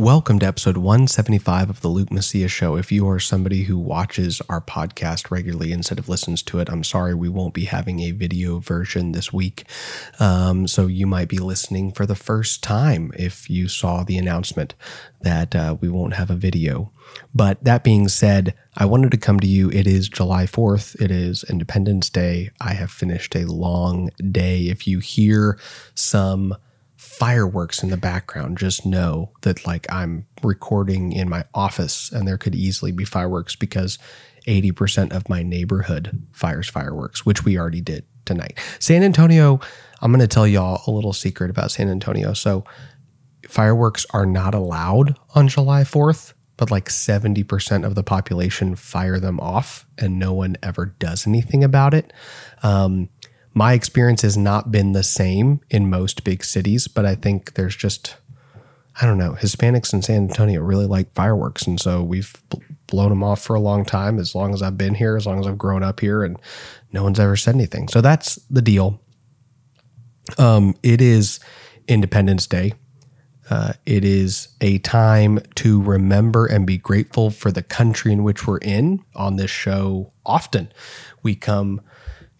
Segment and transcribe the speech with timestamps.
[0.00, 2.76] Welcome to episode 175 of the Luke Macias Show.
[2.76, 6.84] If you are somebody who watches our podcast regularly instead of listens to it, I'm
[6.84, 9.64] sorry we won't be having a video version this week.
[10.18, 14.74] Um, so you might be listening for the first time if you saw the announcement
[15.20, 16.90] that uh, we won't have a video.
[17.34, 19.70] But that being said, I wanted to come to you.
[19.70, 20.98] It is July 4th.
[20.98, 22.52] It is Independence Day.
[22.58, 24.62] I have finished a long day.
[24.70, 25.58] If you hear
[25.94, 26.56] some
[27.00, 32.36] fireworks in the background, just know that like I'm recording in my office and there
[32.36, 33.98] could easily be fireworks because
[34.46, 38.58] 80% of my neighborhood fires fireworks, which we already did tonight.
[38.78, 39.60] San Antonio,
[40.02, 42.34] I'm going to tell y'all a little secret about San Antonio.
[42.34, 42.64] So,
[43.48, 49.40] fireworks are not allowed on July 4th, but like 70% of the population fire them
[49.40, 52.12] off and no one ever does anything about it.
[52.62, 53.08] Um,
[53.52, 57.76] my experience has not been the same in most big cities, but I think there's
[57.76, 58.16] just,
[59.00, 61.66] I don't know, Hispanics in San Antonio really like fireworks.
[61.66, 62.32] And so we've
[62.86, 65.40] blown them off for a long time, as long as I've been here, as long
[65.40, 66.38] as I've grown up here, and
[66.92, 67.88] no one's ever said anything.
[67.88, 69.00] So that's the deal.
[70.38, 71.40] Um, it is
[71.88, 72.74] Independence Day.
[73.48, 78.46] Uh, it is a time to remember and be grateful for the country in which
[78.46, 79.04] we're in.
[79.16, 80.72] On this show, often
[81.24, 81.80] we come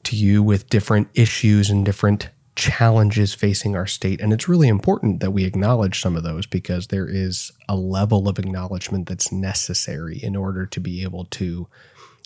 [0.05, 4.21] to you with different issues and different challenges facing our state.
[4.21, 8.29] And it's really important that we acknowledge some of those because there is a level
[8.29, 11.69] of acknowledgement that's necessary in order to be able to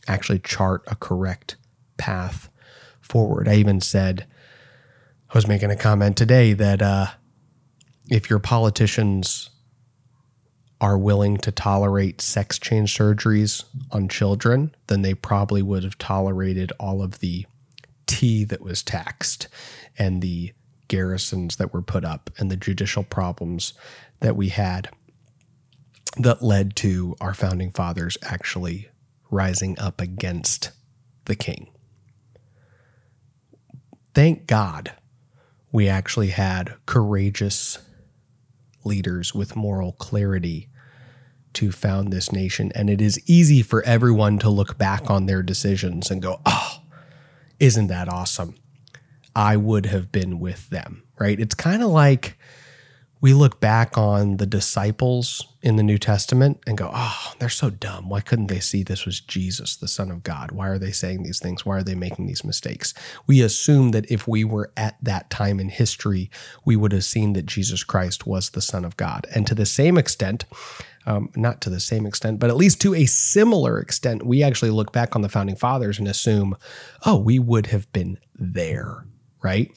[0.09, 1.57] actually chart a correct
[1.97, 2.49] path
[3.01, 3.49] forward.
[3.49, 4.27] I even said,
[5.31, 7.07] I was making a comment today that uh,
[8.09, 9.51] if your politicians
[10.81, 16.73] are willing to tolerate sex change surgeries on children, then they probably would have tolerated
[16.79, 17.47] all of the
[18.07, 19.49] tea that was taxed
[19.99, 20.53] and the
[20.89, 23.75] garrisons that were put up and the judicial problems
[24.21, 24.89] that we had
[26.17, 28.89] that led to our founding fathers actually
[29.31, 30.71] rising up against
[31.25, 31.69] the king.
[34.15, 34.93] Thank God
[35.73, 37.79] we actually had courageous
[38.85, 40.69] leaders with moral clarity
[41.55, 42.71] to found this nation.
[42.75, 46.83] And it is easy for everyone to look back on their decisions and go, oh,
[47.59, 48.55] isn't that awesome?
[49.37, 51.39] I would have been with them, right?
[51.39, 52.39] It's kind of like
[53.25, 57.71] we look back on the disciples in the New Testament and go, oh, they're so
[57.71, 58.11] dumb.
[58.11, 60.53] Why couldn't they see this was Jesus, the Son of God?
[60.53, 61.65] Why are they saying these things?
[61.65, 62.93] Why are they making these mistakes?
[63.27, 66.31] We assume that if we were at that time in history,
[66.67, 69.27] we would have seen that Jesus Christ was the Son of God.
[69.35, 70.45] And to the same extent,
[71.07, 74.71] um, not to the same extent, but at least to a similar extent, we actually
[74.71, 76.57] look back on the founding fathers and assume,
[77.05, 79.07] oh, we would have been there,
[79.43, 79.71] right?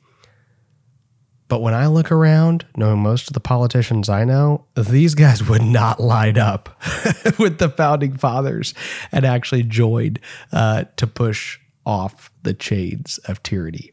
[1.49, 5.61] But when I look around, knowing most of the politicians I know, these guys would
[5.61, 6.69] not line up
[7.39, 8.73] with the founding fathers
[9.11, 10.19] and actually joined
[10.51, 13.91] uh, to push off the chains of tyranny.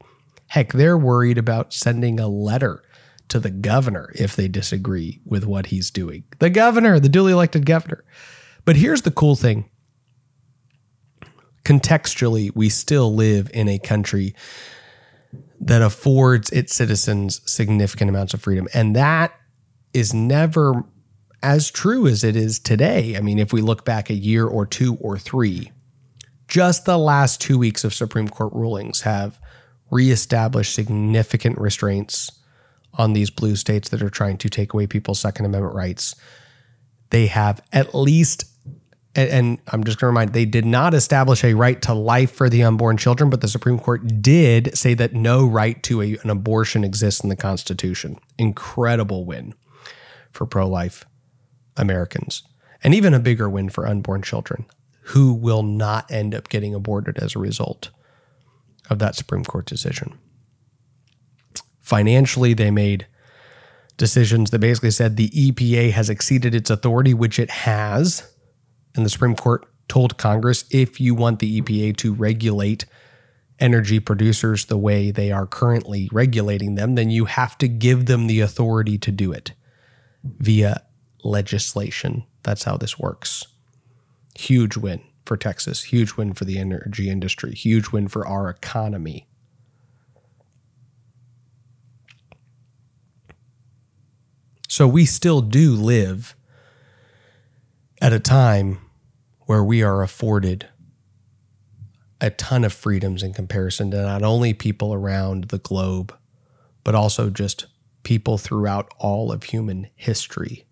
[0.49, 2.83] Heck, they're worried about sending a letter
[3.29, 6.25] to the governor if they disagree with what he's doing.
[6.39, 8.05] The governor, the duly elected governor.
[8.65, 9.69] But here's the cool thing
[11.65, 14.35] contextually, we still live in a country
[15.61, 18.69] that affords its citizens significant amounts of freedom.
[18.75, 19.35] And that
[19.95, 20.85] is never
[21.43, 23.17] as true as it is today.
[23.17, 25.73] I mean, if we look back a year or two or three,
[26.49, 29.41] just the last two weeks of Supreme Court rulings have
[29.91, 32.31] reestablished significant restraints
[32.97, 36.15] on these blue states that are trying to take away people's Second Amendment rights.
[37.11, 38.45] They have at least,
[39.15, 42.49] and, I'm just going to remind, they did not establish a right to life for
[42.49, 46.31] the unborn children, but the Supreme Court did say that no right to a, an
[46.31, 48.19] abortion exists in the Constitution.
[48.39, 49.55] Incredible win
[50.31, 51.05] for pro life
[51.77, 52.43] Americans,
[52.83, 54.67] and even a bigger win for unborn children
[55.09, 57.91] who will not end up getting aborted as a result
[58.89, 60.19] of that Supreme Court decision.
[61.85, 63.07] Financially, they made
[63.99, 68.33] decisions that basically said the EPA has exceeded its authority, which it has.
[68.97, 72.87] And the Supreme Court told Congress if you want the EPA to regulate
[73.61, 78.29] energy producers the way they are currently regulating them, then you have to give them
[78.29, 79.53] the authority to do it
[80.25, 80.83] via
[81.23, 82.25] legislation.
[82.45, 83.47] That's how this works.
[84.37, 89.29] Huge win for Texas, huge win for the energy industry, huge win for our economy.
[94.75, 96.35] So we still do live
[98.03, 98.79] at a time
[99.43, 100.67] where we are afforded
[102.21, 106.13] a ton of freedoms in comparison to not only people around the globe,
[106.83, 107.67] but also just
[108.03, 110.65] people throughout all of human history.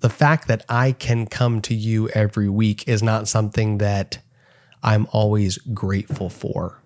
[0.00, 4.20] The fact that I can come to you every week is not something that
[4.82, 6.80] I'm always grateful for.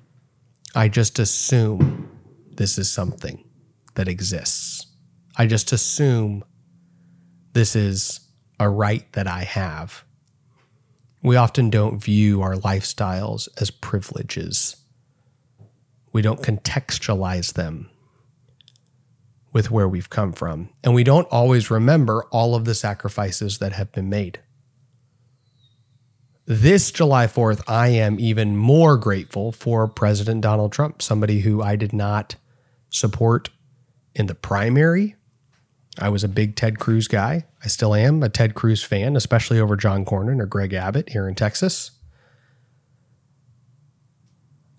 [0.75, 2.11] I just assume
[2.57, 3.45] this is something
[3.95, 4.86] that exists.
[5.39, 6.45] I just assume
[7.53, 8.21] this is
[8.59, 10.05] a right that I have.
[11.23, 14.77] We often don't view our lifestyles as privileges.
[16.13, 17.91] We don't contextualize them
[19.53, 20.71] with where we've come from.
[20.85, 24.41] And we don't always remember all of the sacrifices that have been made.
[26.47, 31.75] This July 4th, I am even more grateful for President Donald Trump, somebody who I
[31.75, 32.37] did not
[32.89, 33.51] support
[34.15, 35.16] in the primary.
[35.99, 37.47] I was a big Ted Cruz guy.
[37.65, 41.29] I still am a Ted Cruz fan, especially over John Cornyn or Greg Abbott here
[41.29, 41.93] in Texas.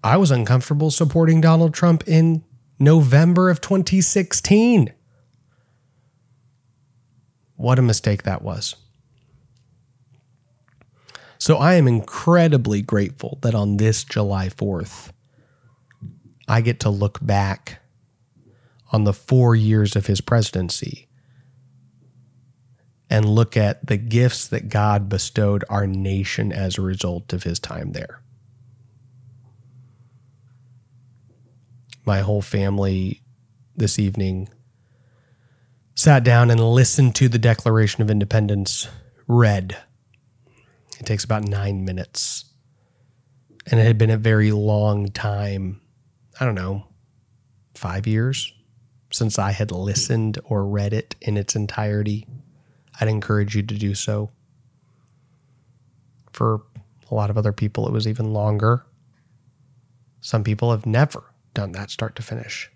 [0.03, 2.43] I was uncomfortable supporting Donald Trump in
[2.79, 4.93] November of 2016.
[7.55, 8.75] What a mistake that was.
[11.39, 15.11] So I am incredibly grateful that on this July 4th,
[16.47, 17.79] I get to look back
[18.91, 21.06] on the four years of his presidency
[23.09, 27.59] and look at the gifts that God bestowed our nation as a result of his
[27.59, 28.21] time there.
[32.05, 33.21] My whole family
[33.75, 34.49] this evening
[35.95, 38.87] sat down and listened to the Declaration of Independence
[39.27, 39.77] read
[40.99, 42.45] it takes about nine minutes.
[43.69, 45.81] And it had been a very long time,
[46.39, 46.87] I don't know,
[47.75, 48.53] five years
[49.11, 52.27] since I had listened or read it in its entirety.
[52.99, 54.31] I'd encourage you to do so.
[56.31, 56.61] For
[57.09, 58.85] a lot of other people, it was even longer.
[60.21, 61.23] Some people have never
[61.53, 62.71] done that start to finish.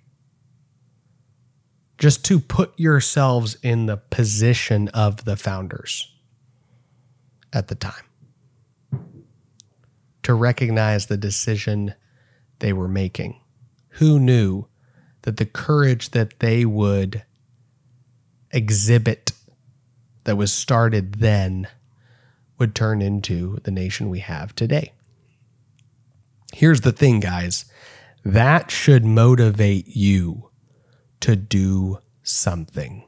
[1.98, 6.12] Just to put yourselves in the position of the founders
[7.54, 8.06] at the time
[10.24, 11.94] to recognize the decision
[12.60, 13.40] they were making.
[13.96, 14.68] Who knew
[15.24, 17.24] that the courage that they would
[18.52, 19.31] exhibit
[20.24, 21.68] that was started then
[22.58, 24.94] would turn into the nation we have today?
[26.54, 27.66] Here's the thing, guys
[28.24, 30.52] that should motivate you
[31.22, 33.04] to do something.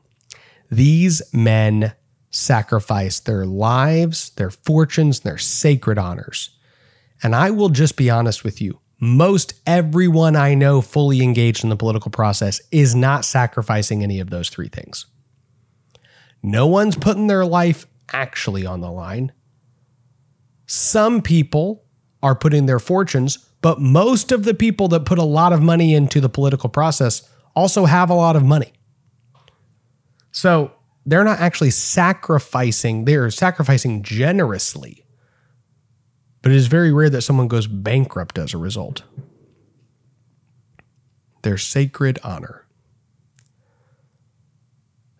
[0.71, 1.93] These men
[2.31, 6.49] sacrificed their lives, their fortunes, their sacred honors
[7.23, 8.79] and I will just be honest with you.
[8.99, 14.29] Most everyone I know fully engaged in the political process is not sacrificing any of
[14.29, 15.05] those three things.
[16.43, 19.31] No one's putting their life actually on the line.
[20.67, 21.85] Some people
[22.21, 25.93] are putting their fortunes, but most of the people that put a lot of money
[25.93, 28.73] into the political process also have a lot of money.
[30.31, 30.73] So
[31.05, 35.03] they're not actually sacrificing, they're sacrificing generously
[36.43, 39.03] but it is very rare that someone goes bankrupt as a result.
[41.41, 42.62] Their sacred honor.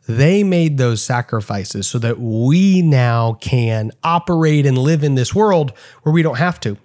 [0.07, 5.71] They made those sacrifices so that we now can operate and live in this world
[6.01, 6.77] where we don't have to.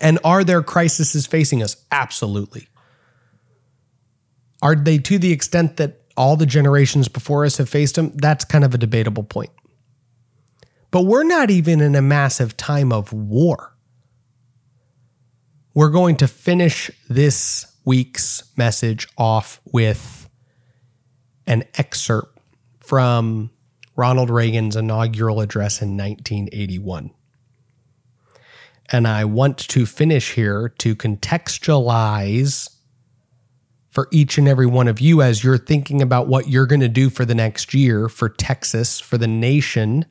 [0.00, 1.76] And are there crises facing us?
[1.90, 2.68] Absolutely.
[4.62, 8.12] Are they to the extent that all the generations before us have faced them?
[8.14, 9.50] That's kind of a debatable point.
[10.90, 13.76] But we're not even in a massive time of war.
[15.74, 20.23] We're going to finish this week's message off with
[21.46, 22.38] an excerpt
[22.78, 23.50] from
[23.96, 27.10] Ronald Reagan's inaugural address in 1981.
[28.92, 32.70] And I want to finish here to contextualize
[33.88, 36.88] for each and every one of you as you're thinking about what you're going to
[36.88, 40.04] do for the next year for Texas, for the nation,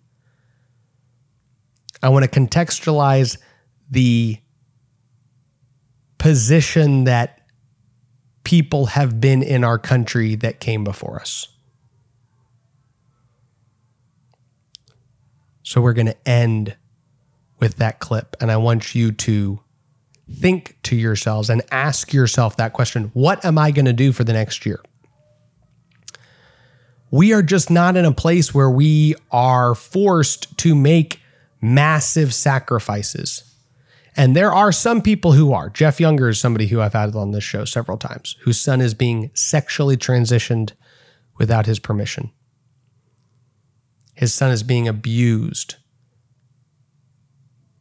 [2.02, 3.38] I want to contextualize
[3.92, 4.38] the
[6.18, 7.43] position that
[8.44, 11.48] people have been in our country that came before us.
[15.64, 16.76] So we're going to end
[17.60, 18.36] with that clip.
[18.40, 19.60] And I want you to
[20.32, 24.24] think to yourselves and ask yourself that question What am I going to do for
[24.24, 24.82] the next year?
[27.12, 31.22] We are just not in a place where we are forced to make
[31.62, 33.53] massive sacrifices.
[34.16, 35.70] And there are some people who are.
[35.70, 38.94] Jeff Younger is somebody who I've had on this show several times, whose son is
[38.94, 40.74] being sexually transitioned
[41.38, 42.32] without his permission.
[44.14, 45.76] His son is being abused.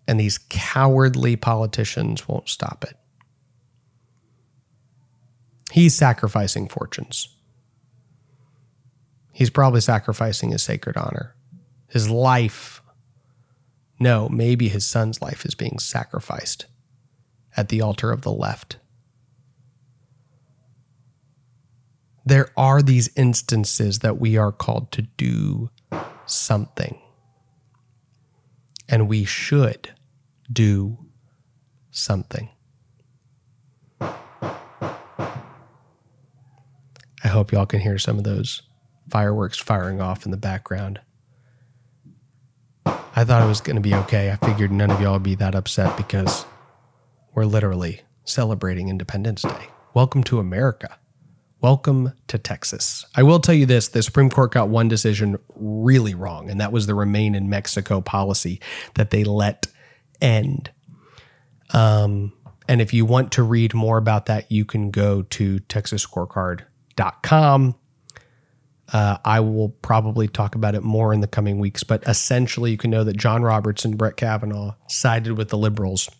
[0.09, 2.97] And these cowardly politicians won't stop it.
[5.71, 7.29] He's sacrificing fortunes.
[9.33, 11.35] He's probably sacrificing his sacred honor,
[11.89, 12.82] his life.
[13.99, 16.67] No, maybe his son's life is being sacrificed
[17.57, 18.79] at the altar of the left.
[22.25, 25.71] There are these instances that we are called to do
[26.27, 26.99] something.
[28.89, 29.91] And we should
[30.51, 30.99] do
[31.91, 32.49] something.
[37.25, 38.63] I hope y'all can hear some of those
[39.09, 41.01] fireworks firing off in the background.
[43.15, 44.31] I thought it was going to be okay.
[44.31, 46.47] I figured none of y'all would be that upset because
[47.35, 49.67] we're literally celebrating Independence Day.
[49.93, 50.99] Welcome to America.
[51.61, 53.05] Welcome to Texas.
[53.15, 56.73] I will tell you this the Supreme Court got one decision really wrong, and that
[56.73, 58.63] was the remain in Mexico policy
[58.95, 59.67] that they let
[60.23, 60.71] end.
[61.75, 62.33] Um,
[62.67, 67.75] and if you want to read more about that, you can go to texasscorecard.com.
[68.93, 72.77] Uh, I will probably talk about it more in the coming weeks, but essentially, you
[72.77, 76.11] can know that John Roberts and Brett Kavanaugh sided with the liberals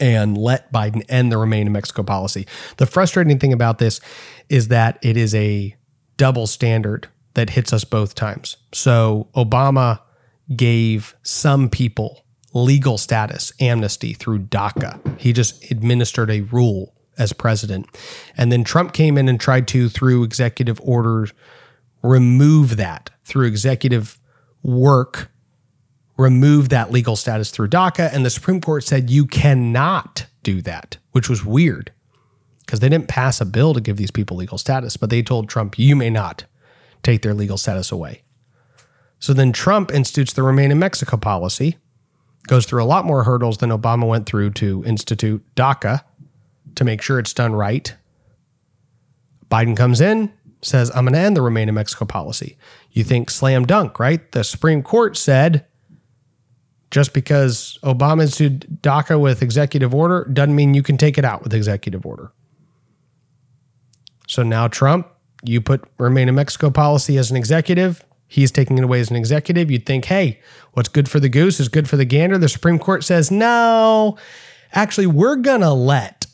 [0.00, 2.46] and let Biden end the Remain in Mexico policy.
[2.78, 4.00] The frustrating thing about this
[4.48, 5.76] is that it is a
[6.16, 8.56] double standard that hits us both times.
[8.72, 10.00] So Obama
[10.56, 15.20] gave some people legal status, amnesty through DACA.
[15.20, 17.86] He just administered a rule as president.
[18.36, 21.32] And then Trump came in and tried to, through executive orders,
[22.02, 24.18] remove that through executive
[24.62, 25.30] work
[26.20, 28.12] remove that legal status through DACA.
[28.12, 31.92] And the Supreme Court said you cannot do that, which was weird
[32.60, 35.48] because they didn't pass a bill to give these people legal status, but they told
[35.48, 36.44] Trump, you may not
[37.02, 38.22] take their legal status away.
[39.18, 41.78] So then Trump institutes the Remain in Mexico policy,
[42.46, 46.04] goes through a lot more hurdles than Obama went through to institute DACA
[46.76, 47.94] to make sure it's done right.
[49.50, 52.56] Biden comes in, says, I'm going to end the Remain in Mexico policy.
[52.92, 54.30] You think slam dunk, right?
[54.32, 55.66] The Supreme Court said
[56.90, 61.42] just because Obama instituted DACA with executive order doesn't mean you can take it out
[61.42, 62.32] with executive order.
[64.26, 65.08] So now Trump,
[65.42, 68.04] you put remain in Mexico policy as an executive.
[68.26, 69.70] He's taking it away as an executive.
[69.70, 70.40] You'd think, hey,
[70.72, 72.38] what's good for the goose is good for the gander.
[72.38, 74.16] The Supreme Court says, no,
[74.72, 76.26] actually, we're going to let,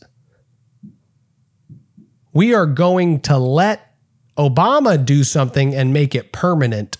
[2.37, 3.95] we are going to let
[4.37, 6.99] Obama do something and make it permanent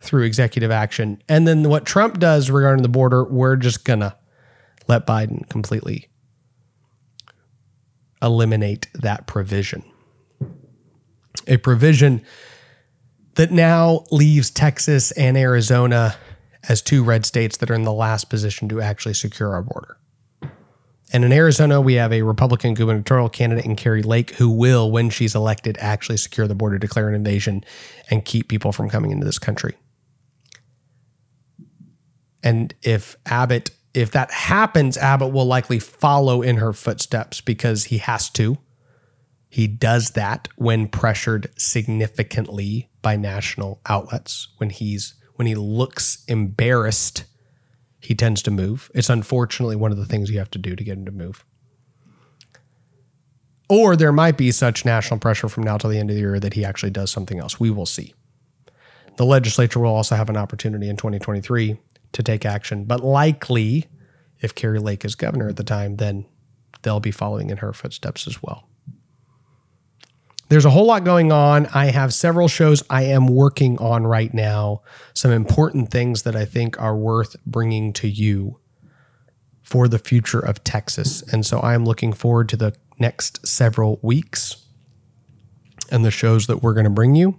[0.00, 1.20] through executive action.
[1.28, 4.16] And then what Trump does regarding the border, we're just going to
[4.86, 6.08] let Biden completely
[8.22, 9.82] eliminate that provision.
[11.48, 12.22] A provision
[13.34, 16.14] that now leaves Texas and Arizona
[16.68, 19.97] as two red states that are in the last position to actually secure our border.
[21.12, 25.08] And in Arizona, we have a Republican gubernatorial candidate in Kari Lake who will, when
[25.08, 27.64] she's elected, actually secure the border, declare an invasion,
[28.10, 29.74] and keep people from coming into this country.
[32.42, 37.98] And if Abbott, if that happens, Abbott will likely follow in her footsteps because he
[37.98, 38.58] has to.
[39.48, 44.48] He does that when pressured significantly by national outlets.
[44.58, 47.24] When he's when he looks embarrassed,
[48.00, 48.90] he tends to move.
[48.94, 51.44] It's unfortunately one of the things you have to do to get him to move.
[53.68, 56.40] Or there might be such national pressure from now till the end of the year
[56.40, 57.60] that he actually does something else.
[57.60, 58.14] We will see.
[59.16, 61.76] The legislature will also have an opportunity in 2023
[62.12, 62.84] to take action.
[62.84, 63.86] But likely,
[64.40, 66.24] if Kari Lake is governor at the time, then
[66.82, 68.67] they'll be following in her footsteps as well.
[70.48, 71.66] There's a whole lot going on.
[71.74, 76.46] I have several shows I am working on right now, some important things that I
[76.46, 78.58] think are worth bringing to you
[79.62, 81.20] for the future of Texas.
[81.30, 84.64] And so I am looking forward to the next several weeks
[85.90, 87.38] and the shows that we're going to bring you.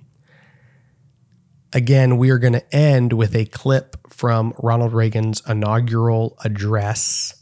[1.74, 7.36] Again, we are going to end with a clip from Ronald Reagan's inaugural address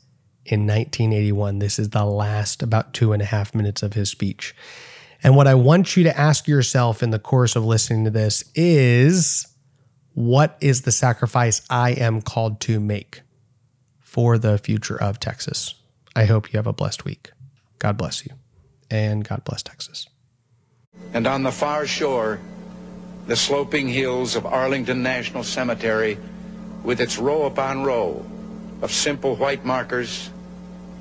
[0.45, 1.59] in 1981.
[1.59, 4.55] This is the last about two and a half minutes of his speech.
[5.23, 8.43] And what I want you to ask yourself in the course of listening to this
[8.55, 9.47] is
[10.13, 13.21] what is the sacrifice I am called to make
[13.99, 15.75] for the future of Texas?
[16.15, 17.31] I hope you have a blessed week.
[17.79, 18.33] God bless you,
[18.89, 20.07] and God bless Texas.
[21.13, 22.39] And on the far shore,
[23.27, 26.17] the sloping hills of Arlington National Cemetery
[26.83, 28.25] with its row upon row
[28.81, 30.29] of simple white markers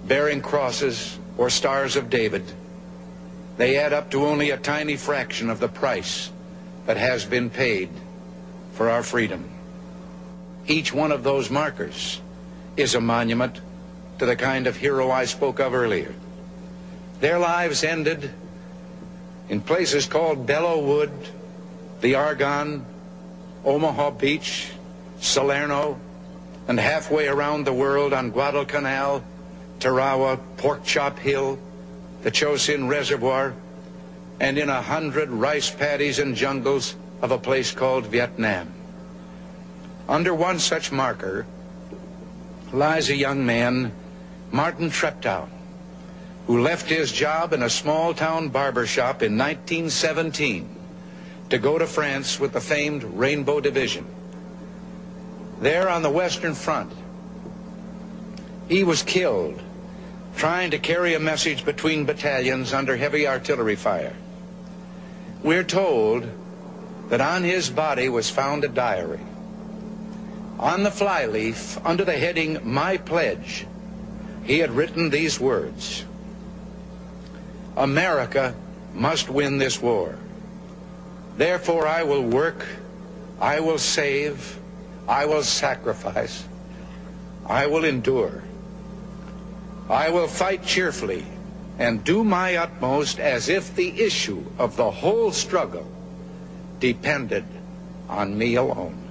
[0.06, 2.44] bearing crosses or stars of David.
[3.56, 6.30] They add up to only a tiny fraction of the price
[6.86, 7.88] that has been paid
[8.72, 9.48] for our freedom.
[10.66, 12.20] Each one of those markers
[12.76, 13.60] is a monument
[14.18, 16.14] to the kind of hero I spoke of earlier.
[17.20, 18.30] Their lives ended
[19.48, 21.12] in places called Belleau Wood,
[22.00, 22.84] the Argonne,
[23.64, 24.70] Omaha Beach,
[25.20, 25.98] Salerno,
[26.68, 29.25] and halfway around the world on Guadalcanal,
[29.78, 31.58] Tarawa, Pork Chop Hill,
[32.26, 33.54] the Chosin Reservoir,
[34.40, 38.68] and in a hundred rice paddies and jungles of a place called Vietnam.
[40.09, 41.47] Under one such marker
[42.73, 43.92] lies a young man,
[44.50, 45.49] Martin Treptow,
[46.49, 50.68] who left his job in a small town barber shop in 1917
[51.50, 54.04] to go to France with the famed Rainbow Division.
[55.61, 56.92] There on the Western Front,
[58.68, 59.62] he was killed
[60.37, 64.14] trying to carry a message between battalions under heavy artillery fire.
[65.43, 66.28] We're told
[67.09, 69.21] that on his body was found a diary.
[70.59, 73.66] On the flyleaf, under the heading My Pledge,
[74.45, 76.05] he had written these words
[77.76, 78.55] America
[78.95, 80.19] must win this war.
[81.37, 82.64] Therefore, I will work,
[83.38, 84.59] I will save,
[85.07, 86.47] I will sacrifice,
[87.45, 88.43] I will endure.
[89.88, 91.25] I will fight cheerfully
[91.78, 95.87] and do my utmost as if the issue of the whole struggle
[96.81, 97.45] depended
[98.09, 99.02] on me alone.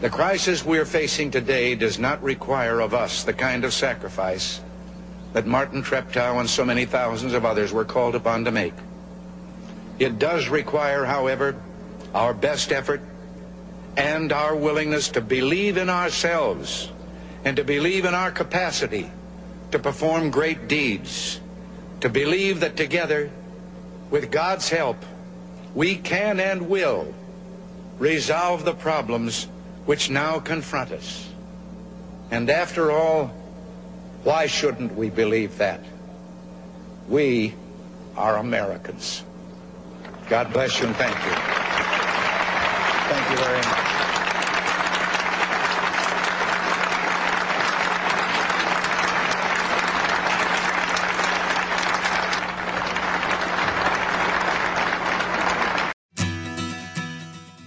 [0.00, 4.60] The crisis we're facing today does not require of us the kind of sacrifice
[5.32, 8.74] that Martin Treptow and so many thousands of others were called upon to make.
[9.98, 11.54] It does require, however,
[12.14, 13.02] our best effort
[13.96, 16.90] and our willingness to believe in ourselves
[17.44, 19.10] and to believe in our capacity
[19.70, 21.40] to perform great deeds,
[22.00, 23.30] to believe that together,
[24.10, 24.96] with God's help,
[25.74, 27.14] we can and will
[27.98, 29.46] resolve the problems
[29.86, 31.28] which now confront us.
[32.30, 33.26] And after all,
[34.24, 35.80] why shouldn't we believe that?
[37.08, 37.54] We
[38.16, 39.24] are Americans.
[40.28, 41.32] God bless you and thank you.
[43.08, 44.09] Thank you very much.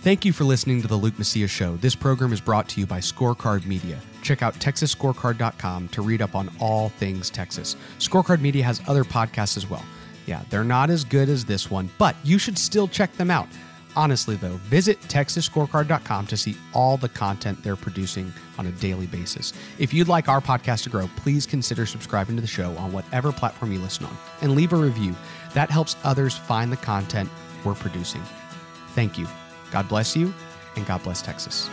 [0.03, 1.77] Thank you for listening to the Luke Macias Show.
[1.77, 3.97] This program is brought to you by Scorecard Media.
[4.21, 7.77] Check out TexasScorecard.com to read up on all things Texas.
[7.99, 9.85] Scorecard Media has other podcasts as well.
[10.25, 13.47] Yeah, they're not as good as this one, but you should still check them out.
[13.95, 19.53] Honestly, though, visit TexasScorecard.com to see all the content they're producing on a daily basis.
[19.79, 23.31] If you'd like our podcast to grow, please consider subscribing to the show on whatever
[23.31, 25.15] platform you listen on and leave a review.
[25.53, 27.29] That helps others find the content
[27.63, 28.21] we're producing.
[28.95, 29.27] Thank you.
[29.73, 30.31] God bless you,
[30.75, 31.67] and God bless Texas.